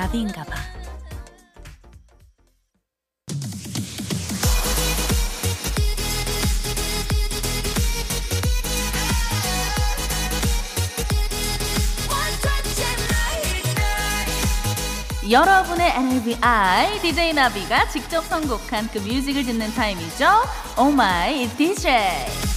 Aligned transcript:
나비인가 0.00 0.44
봐. 0.44 0.54
여러분의 15.30 15.90
NLBI 15.94 17.00
DJ 17.02 17.34
나비가 17.34 17.86
직접 17.90 18.24
선곡한 18.24 18.88
그 18.88 18.98
뮤직을 18.98 19.44
듣는 19.44 19.72
타임이죠. 19.74 20.26
Oh 20.78 20.92
my 20.92 21.46
DJ. 21.56 22.49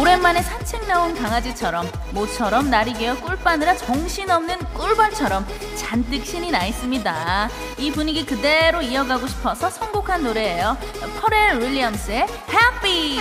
오랜만에 0.00 0.40
산책 0.40 0.86
나온 0.86 1.14
강아지처럼 1.14 1.86
모처럼 2.12 2.70
날이 2.70 2.94
개어 2.94 3.14
꿀 3.16 3.36
빠느라 3.36 3.76
정신없는 3.76 4.56
꿀벌처럼 4.72 5.46
잔뜩 5.76 6.24
신이 6.24 6.50
나 6.50 6.64
있습니다. 6.64 7.50
이 7.76 7.92
분위기 7.92 8.24
그대로 8.24 8.80
이어가고 8.80 9.26
싶어서 9.26 9.68
선곡한 9.68 10.22
노래예요. 10.22 10.78
퍼렐 11.20 11.60
윌리엄스의 11.60 12.26
Happy. 12.48 13.18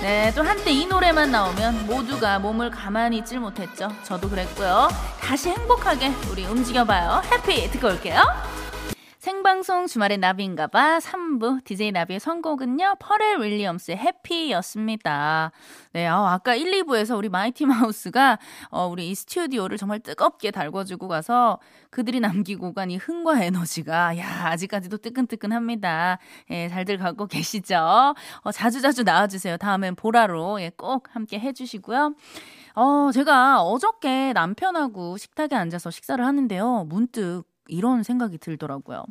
네, 0.00 0.32
또 0.36 0.44
한때 0.44 0.70
이 0.70 0.86
노래만 0.86 1.32
나오면 1.32 1.86
모두가 1.86 2.38
몸을 2.38 2.70
가만히 2.70 3.18
있질 3.18 3.40
못했죠. 3.40 3.88
저도 4.04 4.30
그랬고요. 4.30 4.88
다시 5.20 5.50
행복하게 5.50 6.12
우리 6.30 6.46
움직여봐요. 6.46 7.22
해피 7.32 7.68
듣고 7.72 7.88
올게요. 7.88 8.22
생방송 9.50 9.88
주말의 9.88 10.18
나비인가봐 10.18 10.98
3부 11.00 11.64
DJ 11.64 11.90
나비의 11.90 12.20
선곡은요 12.20 12.94
퍼렐 13.00 13.40
윌리엄스의 13.40 13.98
해피였습니다. 13.98 15.50
네, 15.92 16.06
아, 16.06 16.32
아까 16.32 16.54
1, 16.54 16.84
2부에서 16.84 17.18
우리 17.18 17.28
마이티 17.28 17.66
마우스가 17.66 18.38
어, 18.70 18.86
우리 18.86 19.10
이 19.10 19.14
스튜디오를 19.16 19.76
정말 19.76 19.98
뜨겁게 19.98 20.52
달궈주고 20.52 21.08
가서 21.08 21.58
그들이 21.90 22.20
남기고 22.20 22.74
간 22.74 22.90
이 22.90 22.96
흥과 22.96 23.42
에너지가 23.42 24.16
야 24.18 24.46
아직까지도 24.46 24.98
뜨끈뜨끈합니다. 24.98 26.18
예, 26.50 26.68
잘들 26.68 26.98
갖고 26.98 27.26
계시죠? 27.26 28.14
어, 28.42 28.52
자주자주 28.52 29.02
나와주세요. 29.02 29.56
다음엔 29.56 29.96
보라로 29.96 30.60
예, 30.62 30.70
꼭 30.76 31.08
함께 31.10 31.40
해주시고요. 31.40 32.14
어, 32.76 33.10
제가 33.12 33.62
어저께 33.62 34.32
남편하고 34.32 35.16
식탁에 35.16 35.56
앉아서 35.56 35.90
식사를 35.90 36.24
하는데요. 36.24 36.84
문득 36.88 37.49
이런 37.70 38.02
생각이 38.02 38.38
들더라고요. 38.38 39.04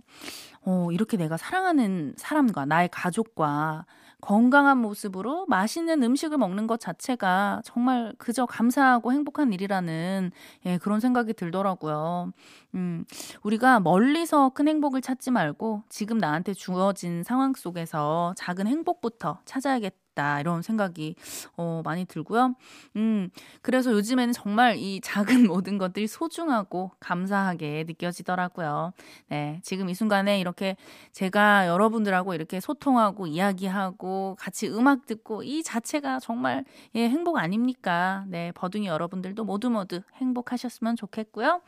어, 0.65 0.89
이렇게 0.91 1.17
내가 1.17 1.37
사랑하는 1.37 2.13
사람과 2.17 2.65
나의 2.65 2.89
가족과 2.91 3.85
건강한 4.21 4.77
모습으로 4.79 5.45
맛있는 5.47 6.03
음식을 6.03 6.37
먹는 6.37 6.67
것 6.67 6.79
자체가 6.79 7.61
정말 7.63 8.13
그저 8.17 8.45
감사하고 8.45 9.13
행복한 9.13 9.53
일이라는 9.53 10.31
예, 10.65 10.77
그런 10.77 10.99
생각이 10.99 11.33
들더라고요. 11.33 12.31
음, 12.75 13.05
우리가 13.43 13.79
멀리서 13.79 14.49
큰 14.49 14.67
행복을 14.67 15.01
찾지 15.01 15.31
말고 15.31 15.83
지금 15.89 16.17
나한테 16.17 16.53
주어진 16.53 17.23
상황 17.23 17.53
속에서 17.53 18.33
작은 18.37 18.67
행복부터 18.67 19.39
찾아야겠다. 19.45 20.08
있다. 20.09 20.39
이런 20.39 20.61
생각이 20.61 21.15
어, 21.55 21.81
많이 21.83 22.05
들고요. 22.05 22.55
음, 22.95 23.29
그래서 23.61 23.91
요즘에는 23.91 24.33
정말 24.33 24.77
이 24.77 24.99
작은 25.01 25.47
모든 25.47 25.77
것들이 25.77 26.07
소중하고 26.07 26.91
감사하게 26.99 27.85
느껴지더라고요. 27.87 28.93
네. 29.29 29.59
지금 29.63 29.89
이 29.89 29.93
순간에 29.93 30.39
이렇게 30.39 30.75
제가 31.11 31.67
여러분들하고 31.67 32.33
이렇게 32.33 32.59
소통하고 32.59 33.27
이야기하고 33.27 34.35
같이 34.39 34.67
음악 34.69 35.05
듣고 35.05 35.43
이 35.43 35.63
자체가 35.63 36.19
정말 36.19 36.65
예, 36.95 37.07
행복 37.07 37.37
아닙니까? 37.37 38.25
네. 38.27 38.51
버둥이 38.53 38.87
여러분들도 38.87 39.43
모두 39.43 39.69
모두 39.69 40.01
행복하셨으면 40.15 40.95
좋겠고요. 40.95 41.61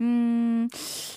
음, 0.00 0.68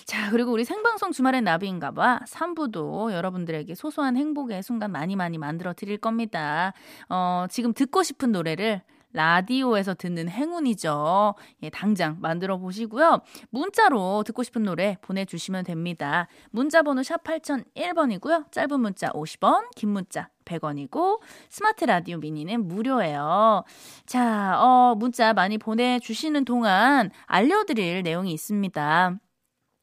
자, 0.06 0.30
그리고 0.30 0.52
우리 0.52 0.64
생방송 0.64 1.12
주말엔 1.12 1.44
나비인가 1.44 1.90
봐. 1.92 2.20
3부도 2.26 3.12
여러분들에게 3.12 3.74
소소한 3.74 4.16
행복의 4.16 4.62
순간 4.62 4.92
많이 4.92 5.16
많이 5.16 5.38
만들어 5.38 5.72
드릴 5.74 5.98
겁니다. 5.98 6.67
어, 7.08 7.46
지금 7.50 7.72
듣고 7.72 8.02
싶은 8.02 8.32
노래를 8.32 8.82
라디오에서 9.12 9.94
듣는 9.94 10.28
행운이죠. 10.28 11.34
예, 11.62 11.70
당장 11.70 12.18
만들어 12.20 12.58
보시고요. 12.58 13.20
문자로 13.50 14.22
듣고 14.24 14.42
싶은 14.42 14.62
노래 14.62 14.96
보내주시면 15.00 15.64
됩니다. 15.64 16.28
문자 16.50 16.82
번호 16.82 17.02
샵 17.02 17.24
8001번이고요. 17.24 18.52
짧은 18.52 18.80
문자 18.80 19.08
50원, 19.10 19.70
긴 19.74 19.90
문자 19.90 20.28
100원이고, 20.44 21.20
스마트 21.48 21.84
라디오 21.84 22.18
미니는 22.18 22.68
무료예요. 22.68 23.64
자, 24.06 24.60
어, 24.60 24.94
문자 24.96 25.32
많이 25.32 25.58
보내주시는 25.58 26.44
동안 26.44 27.10
알려드릴 27.26 28.02
내용이 28.02 28.32
있습니다. 28.32 29.18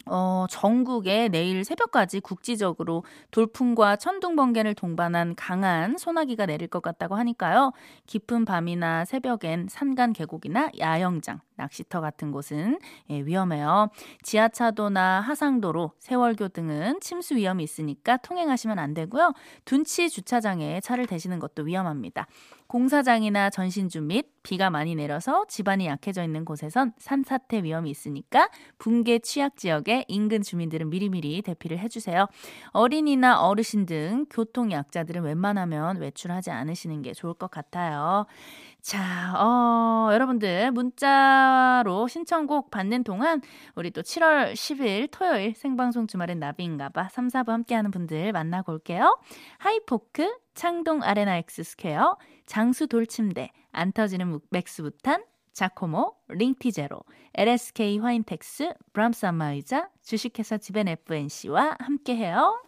어, 0.05 0.45
전국에 0.49 1.29
내일 1.29 1.63
새벽까지 1.63 2.19
국지적으로 2.19 3.03
돌풍과 3.31 3.95
천둥 3.95 4.35
번개를 4.35 4.75
동반한 4.75 5.35
강한 5.35 5.97
소나기가 5.97 6.45
내릴 6.45 6.67
것 6.67 6.81
같다고 6.81 7.15
하니까요. 7.15 7.71
깊은 8.05 8.45
밤이나 8.45 9.05
새벽엔 9.05 9.67
산간 9.69 10.13
계곡이나 10.13 10.69
야영장, 10.79 11.41
낚시터 11.55 12.01
같은 12.01 12.31
곳은 12.31 12.79
예, 13.09 13.21
위험해요. 13.21 13.89
지하차도나 14.23 15.21
하상도로, 15.21 15.91
세월교 15.99 16.49
등은 16.49 16.99
침수 16.99 17.35
위험이 17.35 17.63
있으니까 17.63 18.17
통행하시면 18.17 18.79
안 18.79 18.93
되고요. 18.93 19.33
둔치 19.65 20.09
주차장에 20.09 20.81
차를 20.81 21.05
대시는 21.05 21.39
것도 21.39 21.63
위험합니다. 21.63 22.27
공사장이나 22.67 23.49
전신주 23.51 24.01
및 24.01 24.27
비가 24.41 24.69
많이 24.69 24.95
내려서 24.95 25.45
집안이 25.47 25.85
약해져 25.85 26.23
있는 26.23 26.45
곳에선 26.45 26.93
산사태 26.97 27.63
위험이 27.63 27.91
있으니까 27.91 28.49
붕괴 28.77 29.19
취약 29.19 29.55
지역의 29.55 30.05
인근 30.07 30.41
주민들은 30.41 30.89
미리미리 30.89 31.41
대피를 31.43 31.79
해주세요. 31.79 32.27
어린이나 32.71 33.41
어르신 33.41 33.85
등 33.85 34.25
교통 34.29 34.71
약자들은 34.71 35.23
웬만하면 35.23 35.97
외출하지 35.97 36.51
않으시는 36.51 37.01
게 37.03 37.13
좋을 37.13 37.35
것 37.35 37.49
같아요. 37.51 38.25
자, 38.85 39.33
어, 39.35 40.13
여러분들 40.13 40.71
문자로 40.71 42.07
신청곡 42.07 42.69
받는 42.69 43.03
동안 43.03 43.41
우리 43.73 43.89
또 43.89 44.03
7월 44.03 44.53
10일 44.53 45.09
토요일 45.09 45.55
생방송 45.55 46.05
주말엔 46.05 46.37
나비인가봐 46.37 47.09
3, 47.09 47.29
4부 47.29 47.47
함께하는 47.47 47.89
분들 47.89 48.31
만나고 48.31 48.73
올게요. 48.73 49.19
하이포크, 49.57 50.37
창동 50.53 51.01
아레나 51.01 51.37
엑스 51.37 51.63
스퀘어, 51.63 52.15
장수 52.45 52.85
돌침대, 52.85 53.49
안 53.71 53.91
터지는 53.91 54.39
맥스부탄, 54.51 55.23
자코모, 55.51 56.13
링티제로, 56.27 56.99
LSK 57.33 57.97
화인텍스, 57.97 58.71
브람스 58.93 59.25
안마의자, 59.25 59.89
주식회사 60.03 60.59
지벤 60.59 60.89
FNC와 60.89 61.77
함께해요. 61.79 62.61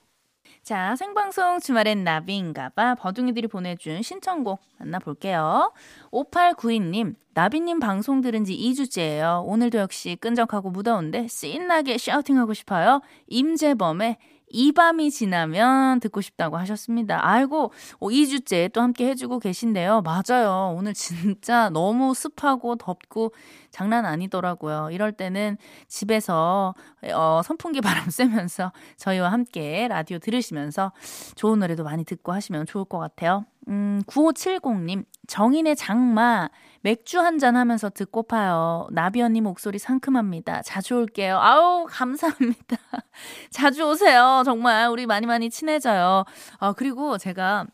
자, 0.67 0.97
생방송 0.97 1.61
주말엔 1.61 2.03
나비인가봐 2.03 2.95
버둥이들이 2.95 3.47
보내준 3.47 4.01
신청곡 4.01 4.59
만나볼게요. 4.77 5.71
5892님, 6.11 7.15
나비님 7.33 7.79
방송 7.79 8.19
들은 8.19 8.43
지 8.43 8.53
2주째예요. 8.53 9.43
오늘도 9.45 9.77
역시 9.77 10.17
끈적하고 10.19 10.69
무더운데 10.69 11.25
신나게 11.29 11.97
샤우팅하고 11.97 12.53
싶어요. 12.53 12.99
임재범의 13.27 14.17
이 14.49 14.71
밤이 14.71 15.11
지나면 15.11 15.99
듣고 15.99 16.21
싶다고 16.21 16.57
하셨습니다. 16.57 17.19
아이고, 17.21 17.71
2주째 17.99 18.71
또 18.71 18.81
함께 18.81 19.07
해주고 19.09 19.39
계신데요. 19.39 20.01
맞아요. 20.01 20.73
오늘 20.77 20.93
진짜 20.93 21.69
너무 21.69 22.13
습하고 22.13 22.75
덥고 22.77 23.33
장난 23.71 24.05
아니더라고요. 24.05 24.89
이럴 24.91 25.11
때는 25.11 25.57
집에서 25.87 26.73
어, 27.13 27.41
선풍기 27.43 27.81
바람 27.81 28.05
쐬면서 28.09 28.71
저희와 28.97 29.31
함께 29.31 29.87
라디오 29.87 30.19
들으시면서 30.19 30.91
좋은 31.35 31.59
노래도 31.59 31.83
많이 31.83 32.05
듣고 32.05 32.31
하시면 32.31 32.65
좋을 32.65 32.85
것 32.85 32.99
같아요. 32.99 33.45
음, 33.67 34.01
9570님, 34.07 35.05
정인의 35.27 35.75
장마, 35.75 36.49
맥주 36.81 37.19
한 37.19 37.37
잔 37.37 37.55
하면서 37.57 37.89
듣고파요. 37.89 38.87
나비 38.91 39.21
언니 39.21 39.41
목소리 39.41 39.77
상큼합니다. 39.77 40.61
자주 40.61 40.95
올게요. 40.95 41.37
아우, 41.37 41.85
감사합니다. 41.89 42.77
자주 43.51 43.83
오세요. 43.89 44.43
정말, 44.45 44.87
우리 44.89 45.05
많이 45.05 45.25
많이 45.27 45.49
친해져요. 45.49 46.23
아, 46.59 46.73
그리고 46.73 47.17
제가 47.17 47.65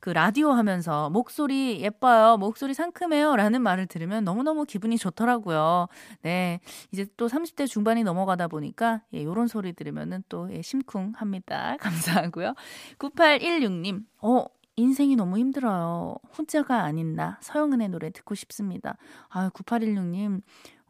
그 0.00 0.10
라디오 0.10 0.50
하면서 0.50 1.10
목소리 1.10 1.80
예뻐요, 1.80 2.36
목소리 2.38 2.74
상큼해요 2.74 3.36
라는 3.36 3.62
말을 3.62 3.86
들으면 3.86 4.24
너무너무 4.24 4.64
기분이 4.64 4.96
좋더라고요. 4.98 5.86
네. 6.22 6.58
이제 6.90 7.06
또 7.16 7.28
30대 7.28 7.68
중반이 7.68 8.02
넘어가다 8.02 8.48
보니까 8.48 9.02
예, 9.14 9.22
요런 9.22 9.46
소리 9.46 9.72
들으면은 9.74 10.24
또 10.28 10.52
예, 10.52 10.62
심쿵합니다. 10.62 11.76
감사하고요. 12.32 12.54
9816님, 12.98 14.02
어, 14.22 14.44
인생이 14.76 15.16
너무 15.16 15.38
힘들어요. 15.38 16.16
혼자가 16.36 16.82
아닌 16.82 17.14
나. 17.14 17.38
서영은의 17.42 17.88
노래 17.90 18.10
듣고 18.10 18.34
싶습니다. 18.34 18.96
아, 19.28 19.50
9816님. 19.50 20.40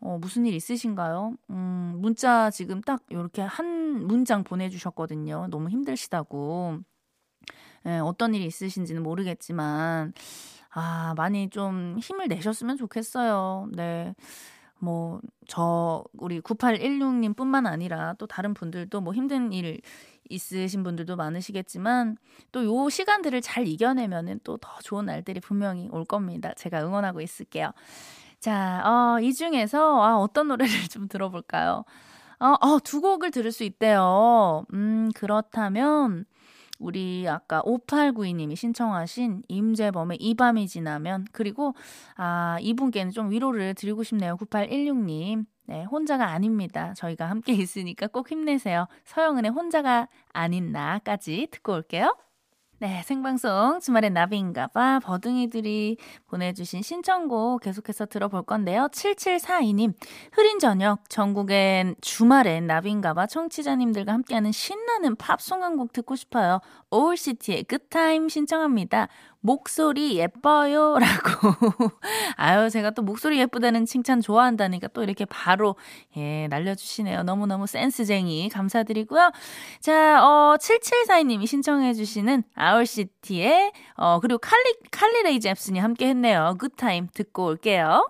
어, 0.00 0.19
무슨 0.20 0.46
일 0.46 0.55
있으신가요? 0.55 1.37
음, 1.50 1.94
문자 1.99 2.50
지금 2.50 2.81
딱 2.81 3.02
이렇게 3.08 3.43
한 3.43 4.06
문장 4.06 4.44
보내주셨거든요. 4.44 5.49
너무 5.50 5.69
힘들시다고. 5.70 6.79
예, 7.87 7.99
어떤 7.99 8.34
일이 8.34 8.46
있으신지는 8.46 9.02
모르겠지만, 9.02 10.12
아, 10.70 11.14
많이 11.17 11.50
좀 11.50 11.99
힘을 12.00 12.29
내셨으면 12.29 12.76
좋겠어요. 12.76 13.69
네. 13.73 14.14
뭐, 14.82 15.20
저, 15.46 16.05
우리 16.19 16.40
9816님 16.40 17.37
뿐만 17.37 17.67
아니라 17.67 18.14
또 18.19 18.26
다른 18.26 18.52
분들도 18.55 19.00
뭐 19.00 19.14
힘든 19.14 19.52
일 19.52 19.81
있으신 20.29 20.82
분들도 20.82 21.14
많으시겠지만 21.17 22.17
또 22.52 22.64
요 22.64 22.88
시간들을 22.88 23.40
잘 23.43 23.67
이겨내면은 23.69 24.40
또 24.44 24.56
더 24.58 24.69
좋은 24.82 25.06
날들이 25.06 25.40
분명히 25.40 25.88
올 25.93 26.05
겁니다. 26.05 26.52
제가 26.56 26.82
응원하고 26.84 27.20
있을게요. 27.20 27.73
자, 28.40 28.82
어, 28.84 29.20
이 29.20 29.32
중에서 29.34 30.02
아, 30.02 30.19
어떤 30.19 30.49
노래를 30.49 30.88
좀 30.90 31.06
들어볼까요? 31.08 31.84
어, 32.40 32.55
어, 32.61 32.79
두 32.81 33.00
곡을 33.00 33.31
들을 33.31 33.52
수 33.52 33.62
있대요. 33.64 34.64
음, 34.75 35.11
그렇다면 35.14 36.25
우리 36.78 37.26
아까 37.28 37.62
5892님이 37.62 38.56
신청하신 38.56 39.42
임재범의 39.48 40.19
이 40.20 40.34
밤이 40.34 40.66
지나면 40.66 41.26
그리고 41.32 41.74
아 42.16 42.58
이분께는 42.60 43.12
좀 43.12 43.30
위로를 43.30 43.74
드리고 43.74 44.02
싶네요. 44.02 44.36
9816님. 44.36 45.46
네, 45.66 45.84
혼자가 45.84 46.26
아닙니다. 46.26 46.92
저희가 46.94 47.30
함께 47.30 47.52
있으니까 47.54 48.08
꼭 48.08 48.30
힘내세요. 48.30 48.86
서영은의 49.04 49.52
혼자가 49.52 50.08
아닌 50.32 50.72
나까지 50.72 51.48
듣고 51.50 51.74
올게요. 51.74 52.16
네, 52.82 53.00
생방송 53.05 53.79
주말엔 53.79 54.12
나비인가봐 54.12 55.02
버둥이들이 55.05 55.99
보내주신 56.26 56.82
신청곡 56.82 57.61
계속해서 57.61 58.06
들어볼 58.06 58.43
건데요. 58.43 58.88
7742님, 58.90 59.94
흐린 60.32 60.58
저녁 60.58 61.08
전국엔 61.08 61.94
주말엔 62.00 62.67
나비인가봐 62.67 63.29
청취자님들과 63.29 64.12
함께하는 64.12 64.50
신나는 64.50 65.14
팝송 65.14 65.62
한 65.62 65.76
곡 65.76 65.93
듣고 65.93 66.17
싶어요. 66.17 66.58
올시티의 66.90 67.64
굿타임 67.64 68.29
신청합니다. 68.29 69.06
목소리 69.43 70.17
예뻐요. 70.17 70.97
라고. 70.99 71.55
아유, 72.37 72.71
제가 72.71 72.91
또 72.91 73.03
목소리 73.03 73.39
예쁘다는 73.39 73.85
칭찬 73.85 74.21
좋아한다니까 74.21 74.89
또 74.89 75.03
이렇게 75.03 75.25
바로, 75.25 75.77
예, 76.17 76.47
날려주시네요. 76.49 77.25
너무너무 77.25 77.67
센스쟁이. 77.67 78.49
감사드리고요. 78.49 79.33
자, 79.81 80.25
어, 80.25 80.56
7742님이 80.59 81.47
신청해주시는 81.47 82.44
아울시티의, 82.55 83.73
어, 83.97 84.21
그리고 84.21 84.39
칼리, 84.39 84.75
칼리레이 84.91 85.41
잽슨이 85.41 85.79
함께 85.79 86.09
했네요. 86.09 86.56
굿타임 86.59 87.09
듣고 87.12 87.47
올게요. 87.47 88.09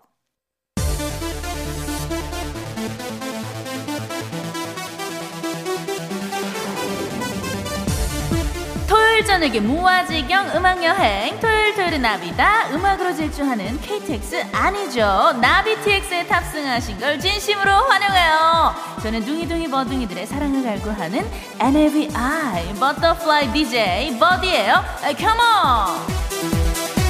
토요일 9.22 9.24
저녁에 9.24 9.60
무아지경 9.60 10.50
음악여행 10.56 11.38
토요일 11.38 11.74
토요일은 11.74 12.02
나비다. 12.02 12.68
음악으로 12.72 13.14
질주하는 13.14 13.80
KTX 13.80 14.46
아니죠. 14.52 15.32
나비TX에 15.40 16.26
탑승하신 16.26 16.98
걸 16.98 17.20
진심으로 17.20 17.70
환영해요. 17.72 18.74
저는 19.02 19.24
둥이둥이 19.24 19.68
버둥이들의 19.70 20.26
사랑을 20.26 20.62
갈구하는 20.64 21.24
나비 21.60 22.74
butterfly 22.80 23.52
DJ 23.52 24.18
버디예요. 24.18 24.84
Come 25.18 26.41
on 26.41 27.02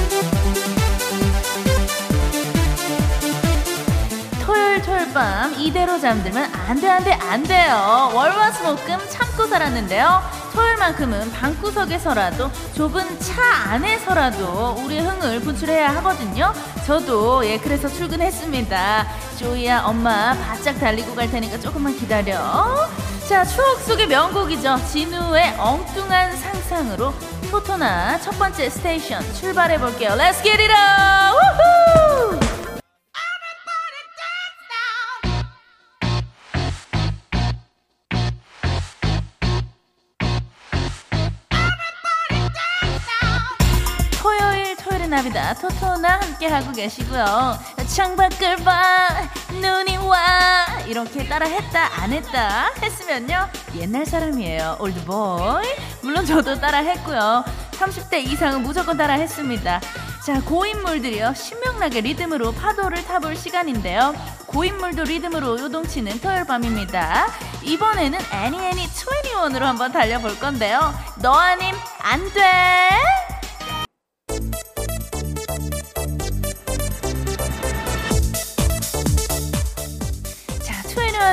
토요일 4.45 4.81
토요일 4.81 5.13
밤 5.13 5.53
이대로 5.57 5.99
잠들면 5.99 6.51
안 6.67 6.77
돼 6.79 6.87
안 6.89 7.03
돼 7.03 7.13
안 7.13 7.43
돼요. 7.43 8.11
월화수목금 8.13 8.97
참고 9.09 9.47
살았는데요 9.47 10.42
토요일만큼은 10.53 11.31
방구석에서라도 11.31 12.49
좁은 12.75 13.19
차 13.19 13.41
안에서라도 13.71 14.75
우리의 14.85 15.01
흥을 15.01 15.39
분출해야 15.41 15.95
하거든요. 15.95 16.53
저도 16.85 17.45
예 17.45 17.57
그래서 17.57 17.87
출근했습니다. 17.87 19.07
조이야 19.39 19.83
엄마 19.85 20.33
바짝 20.35 20.79
달리고 20.79 21.15
갈 21.15 21.29
테니까 21.29 21.59
조금만 21.59 21.97
기다려. 21.97 22.87
자 23.27 23.43
추억 23.43 23.79
속의 23.79 24.07
명곡이죠. 24.07 24.77
진우의 24.91 25.55
엉뚱한 25.57 26.37
상상으로 26.37 27.13
토토나 27.49 28.19
첫 28.19 28.37
번째 28.37 28.69
스테이션 28.69 29.21
출발해 29.33 29.79
볼게요. 29.79 30.11
Let's 30.11 30.43
get 30.43 30.61
it 30.61 30.71
on! 30.71 31.33
우후! 31.33 31.72
나비다. 45.13 45.53
토토나 45.55 46.19
함께 46.21 46.47
하고 46.47 46.71
계시고요. 46.71 47.59
창밖을 47.85 48.55
봐. 48.57 49.09
눈이 49.61 49.97
와. 49.97 50.65
이렇게 50.87 51.27
따라 51.27 51.45
했다 51.45 52.01
안 52.01 52.11
했다 52.11 52.71
했으면요. 52.81 53.47
옛날 53.75 54.07
사람이에요. 54.07 54.77
올드보이 54.79 55.67
물론 56.01 56.25
저도 56.25 56.59
따라 56.59 56.79
했고요. 56.79 57.45
30대 57.73 58.25
이상은 58.25 58.63
무조건 58.63 58.97
따라 58.97 59.13
했습니다. 59.13 59.79
자 60.25 60.41
고인물들이요. 60.41 61.33
신명나게 61.35 62.01
리듬으로 62.01 62.51
파도를 62.53 63.05
타볼 63.05 63.35
시간인데요. 63.35 64.15
고인물도 64.47 65.03
리듬으로 65.03 65.59
요동치는 65.59 66.21
토요일 66.21 66.45
밤입니다. 66.45 67.27
이번에는 67.61 68.19
애니애니 68.31 68.87
21으로 68.87 69.59
한번 69.61 69.91
달려볼 69.91 70.39
건데요. 70.39 70.93
너 71.21 71.33
아님 71.33 71.75
안 72.01 72.33
돼 72.33 72.89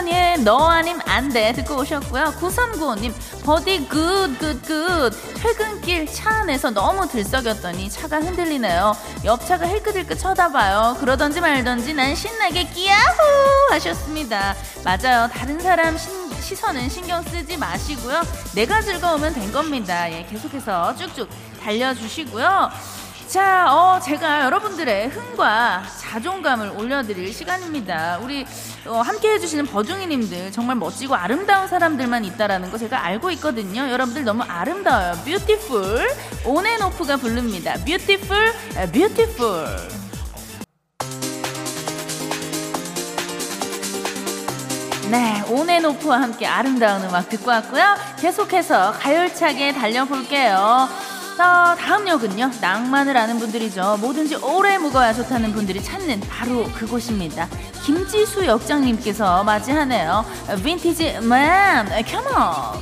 투애니원의 0.01 0.41
너 0.45 0.59
아님 0.69 0.99
안 1.07 1.31
돼 1.31 1.53
듣고 1.53 1.77
오셨고요. 1.81 2.35
9395님, 2.41 3.13
버디 3.45 3.87
good, 3.89 4.37
good, 4.39 4.63
good. 4.63 5.11
퇴근길 5.37 6.07
차 6.13 6.31
안에서 6.41 6.71
너무 6.71 7.07
들썩였더니 7.07 7.89
차가 7.91 8.19
흔들리네요. 8.21 8.97
옆차가 9.25 9.69
힐끗힐끗 9.69 10.19
쳐다봐요. 10.19 10.97
그러던지 11.01 11.41
말던지 11.41 11.95
난 11.95 12.15
신나게 12.15 12.65
끼야후 12.65 13.71
하셨습니다. 13.73 14.55
맞아요. 14.85 15.29
다른 15.33 15.61
사람 15.61 15.97
신, 15.97 16.11
시선은 16.41 16.89
신경 16.89 17.23
쓰지 17.23 17.57
마시고요. 17.57 18.23
내가 18.55 18.81
즐거우면 18.81 19.35
된 19.35 19.53
겁니다. 19.53 20.11
예, 20.11 20.25
계속해서 20.29 20.97
쭉쭉 20.97 21.29
달려주시고요. 21.63 22.71
자, 23.31 23.73
어, 23.73 24.01
제가 24.01 24.45
여러분들의 24.47 25.07
흥과 25.11 25.85
자존감을 26.01 26.71
올려드릴 26.71 27.33
시간입니다. 27.33 28.19
우리 28.25 28.45
어, 28.85 29.03
함께 29.03 29.31
해주시는 29.35 29.67
버둥이님들 29.67 30.51
정말 30.51 30.75
멋지고 30.75 31.15
아름다운 31.15 31.69
사람들만 31.69 32.25
있다라는 32.25 32.73
거 32.73 32.79
제가 32.79 33.05
알고 33.05 33.31
있거든요. 33.33 33.89
여러분들 33.89 34.25
너무 34.25 34.43
아름다워요. 34.43 35.13
Beautiful 35.25 36.09
온앤오프가 36.45 37.19
부릅니다. 37.19 37.75
Beautiful, 37.85 38.53
Beautiful. 38.93 39.67
네, 45.13 45.43
온앤오프와 45.49 46.21
함께 46.21 46.49
아름다운 46.49 47.05
음악 47.05 47.29
듣고 47.29 47.51
왔고요. 47.53 47.95
계속해서 48.19 48.91
가열차게 48.99 49.75
달려볼게요. 49.75 51.10
어, 51.41 51.75
다음 51.75 52.07
역은요, 52.07 52.51
낭만을 52.61 53.17
아는 53.17 53.39
분들이죠. 53.39 53.97
뭐든지 54.01 54.37
오래 54.37 54.77
묵어야 54.77 55.15
좋다는 55.15 55.53
분들이 55.53 55.83
찾는 55.83 56.21
바로 56.21 56.65
그곳입니다. 56.75 57.49
김지수 57.83 58.45
역장님께서 58.45 59.43
맞이하네요. 59.45 60.25
빈티지 60.63 61.21
맨, 61.21 61.87
컴온! 62.05 62.81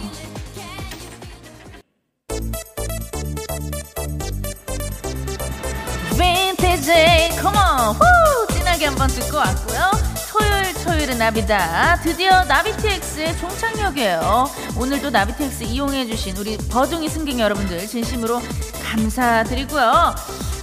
빈티지, 6.19 7.41
컴온! 7.41 7.95
후! 7.95 8.47
진하게 8.53 8.87
한번 8.87 9.09
듣고 9.09 9.37
왔고요. 9.37 9.91
토요일 10.31 10.75
토요일은 10.89 11.19
나비다. 11.19 12.01
드디어 12.03 12.45
나비TX의 12.45 13.37
종착역이에요. 13.37 14.51
오늘도 14.75 15.11
나비TX 15.11 15.65
이용해주신 15.65 16.39
우리 16.39 16.57
버둥이 16.57 17.11
승객 17.11 17.39
여러분들 17.39 17.87
진심으로 17.87 18.41
감사드리고요. 18.85 20.15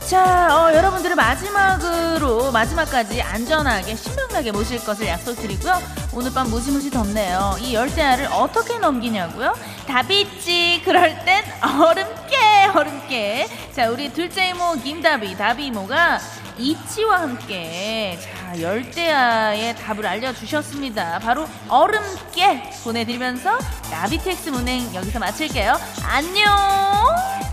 자, 0.07 0.47
어, 0.55 0.73
여러분들을 0.73 1.15
마지막으로, 1.15 2.51
마지막까지 2.51 3.21
안전하게, 3.21 3.95
신명나게 3.95 4.51
모실 4.51 4.83
것을 4.83 5.07
약속드리고요. 5.07 5.79
오늘 6.13 6.33
밤 6.33 6.49
무지무지 6.49 6.89
덥네요. 6.89 7.57
이 7.59 7.75
열대야를 7.75 8.27
어떻게 8.31 8.79
넘기냐고요? 8.79 9.53
답이 9.87 10.21
있지. 10.21 10.81
그럴 10.83 11.23
땐 11.23 11.43
얼음깨, 11.61 12.71
얼음깨. 12.73 13.47
자, 13.75 13.89
우리 13.91 14.11
둘째 14.11 14.49
이모 14.49 14.73
김다비, 14.73 15.37
다비 15.37 15.67
이모가 15.67 16.19
이치와 16.57 17.21
함께 17.21 18.17
자 18.45 18.61
열대야의 18.61 19.75
답을 19.75 20.05
알려주셨습니다. 20.05 21.17
바로 21.17 21.47
얼음깨 21.67 22.61
보내드리면서 22.83 23.57
나비텍스 23.89 24.49
운행 24.49 24.93
여기서 24.93 25.17
마칠게요. 25.17 25.73
안녕. 26.03 27.44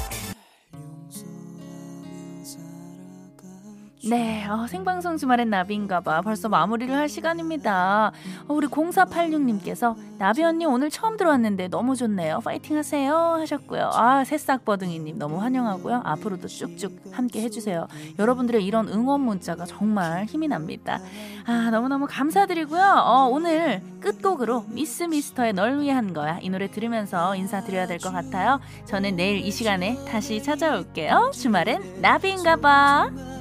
네, 4.05 4.45
어, 4.49 4.67
생방송 4.67 5.17
주말엔 5.17 5.49
나비인가봐. 5.51 6.23
벌써 6.23 6.49
마무리를 6.49 6.93
할 6.93 7.09
시간입니다. 7.09 8.11
어, 8.49 8.53
우리 8.53 8.67
0486님께서 8.67 9.95
나비 10.19 10.43
언니 10.43 10.67
오늘 10.67 10.91
처음 10.91 11.17
들어왔는데 11.17 11.69
너무 11.69 11.95
좋네요. 11.95 12.41
파이팅 12.41 12.77
하세요. 12.77 13.15
하셨고요. 13.15 13.91
아, 13.95 14.25
새싹버둥이님 14.25 15.19
너무 15.21 15.41
환영하고요. 15.41 16.03
앞으로도 16.05 16.49
쭉쭉 16.49 17.01
함께 17.13 17.43
해주세요. 17.43 17.87
여러분들의 18.19 18.65
이런 18.67 18.89
응원 18.89 19.21
문자가 19.21 19.67
정말 19.67 20.25
힘이 20.25 20.49
납니다. 20.49 20.99
아, 21.47 21.71
너무너무 21.71 22.07
감사드리고요. 22.11 22.83
어, 23.05 23.29
오늘 23.31 23.83
끝곡으로 24.01 24.65
미스 24.71 25.05
미스터의 25.05 25.53
널 25.53 25.79
위해 25.81 25.93
한 25.93 26.13
거야. 26.13 26.39
이 26.41 26.51
노래 26.51 26.69
들으면서 26.69 27.37
인사드려야 27.37 27.87
될 27.87 27.99
것 28.03 28.11
같아요. 28.11 28.59
저는 28.87 29.15
내일 29.15 29.39
이 29.47 29.51
시간에 29.53 29.97
다시 30.11 30.43
찾아올게요. 30.43 31.31
주말엔 31.33 32.01
나비인가봐. 32.03 33.32